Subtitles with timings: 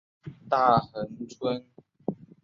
[0.49, 1.63] 大衡村。